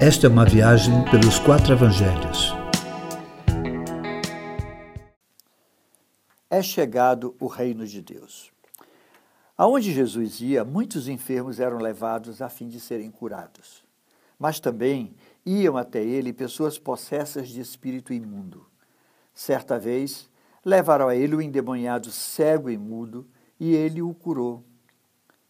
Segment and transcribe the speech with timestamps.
[0.00, 2.54] Esta é uma viagem pelos quatro evangelhos.
[6.48, 8.52] É chegado o reino de Deus.
[9.56, 13.82] Aonde Jesus ia, muitos enfermos eram levados a fim de serem curados.
[14.38, 18.64] Mas também iam até ele pessoas possessas de espírito imundo.
[19.34, 20.30] Certa vez,
[20.64, 23.26] levaram a ele o endemoniado cego e mudo,
[23.58, 24.62] e ele o curou.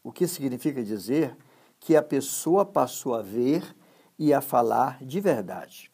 [0.03, 1.37] O que significa dizer
[1.79, 3.77] que a pessoa passou a ver
[4.19, 5.91] e a falar de verdade.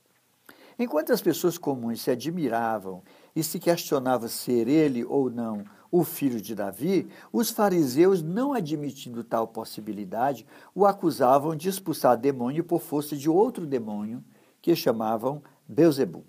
[0.78, 3.02] Enquanto as pessoas comuns se admiravam
[3.34, 9.22] e se questionavam ser ele ou não o filho de Davi, os fariseus, não admitindo
[9.22, 14.24] tal possibilidade, o acusavam de expulsar demônio por força de outro demônio
[14.60, 16.24] que chamavam Beuzebu.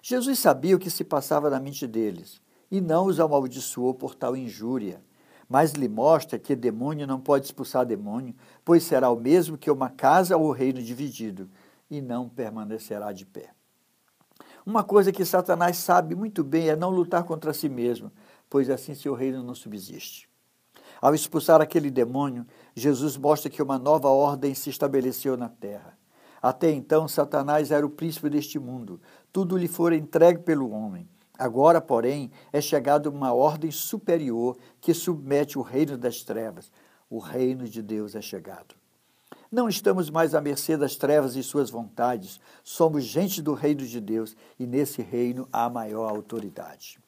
[0.00, 2.40] Jesus sabia o que se passava na mente deles
[2.70, 5.02] e não os amaldiçoou por tal injúria
[5.52, 8.34] mas lhe mostra que demônio não pode expulsar demônio,
[8.64, 11.46] pois será o mesmo que uma casa ou reino dividido,
[11.90, 13.50] e não permanecerá de pé.
[14.64, 18.10] Uma coisa que Satanás sabe muito bem é não lutar contra si mesmo,
[18.48, 20.26] pois assim seu reino não subsiste.
[21.02, 25.98] Ao expulsar aquele demônio, Jesus mostra que uma nova ordem se estabeleceu na terra.
[26.40, 28.98] Até então, Satanás era o príncipe deste mundo,
[29.30, 31.06] tudo lhe fora entregue pelo homem.
[31.42, 36.70] Agora, porém, é chegada uma ordem superior que submete o reino das trevas.
[37.10, 38.76] O reino de Deus é chegado.
[39.50, 42.38] Não estamos mais à mercê das trevas e suas vontades.
[42.62, 47.00] Somos gente do reino de Deus e nesse reino há maior autoridade.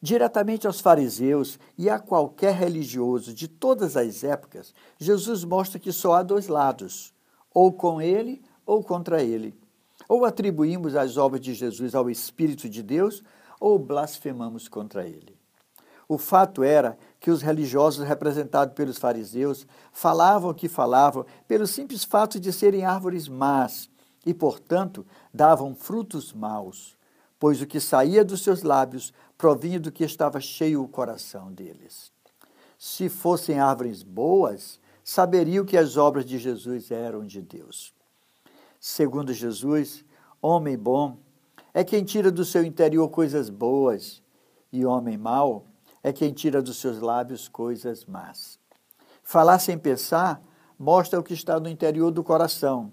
[0.00, 6.12] Diretamente aos fariseus e a qualquer religioso de todas as épocas, Jesus mostra que só
[6.14, 7.12] há dois lados,
[7.52, 9.58] ou com ele ou contra ele.
[10.08, 13.22] Ou atribuímos as obras de Jesus ao Espírito de Deus,
[13.60, 15.36] ou blasfemamos contra ele.
[16.08, 22.02] O fato era que os religiosos representados pelos fariseus falavam o que falavam pelo simples
[22.02, 23.90] fato de serem árvores más
[24.24, 26.96] e, portanto, davam frutos maus,
[27.38, 32.10] pois o que saía dos seus lábios provinha do que estava cheio o coração deles.
[32.78, 37.92] Se fossem árvores boas, saberiam que as obras de Jesus eram de Deus.
[38.80, 40.04] Segundo Jesus,
[40.40, 41.18] homem bom
[41.74, 44.22] é quem tira do seu interior coisas boas,
[44.72, 45.66] e homem mau
[46.02, 48.58] é quem tira dos seus lábios coisas más.
[49.22, 50.42] Falar sem pensar
[50.78, 52.92] mostra o que está no interior do coração,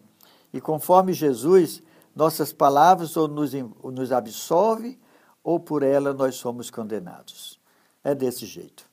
[0.52, 1.84] e conforme Jesus,
[2.16, 5.00] nossas palavras ou nos, nos absolve
[5.44, 7.60] ou por ela nós somos condenados.
[8.04, 8.90] É desse jeito.